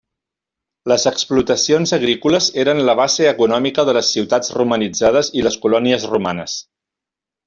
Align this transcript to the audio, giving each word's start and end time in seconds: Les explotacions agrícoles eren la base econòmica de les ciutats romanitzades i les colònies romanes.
Les 0.91 1.03
explotacions 1.09 1.91
agrícoles 1.97 2.47
eren 2.63 2.81
la 2.89 2.95
base 3.01 3.27
econòmica 3.33 3.85
de 3.91 3.95
les 4.01 4.09
ciutats 4.15 4.55
romanitzades 4.61 5.31
i 5.43 5.49
les 5.49 5.59
colònies 5.67 6.07
romanes. 6.15 6.57